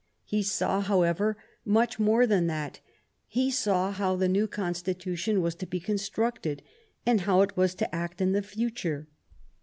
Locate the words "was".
5.41-5.53, 7.55-7.75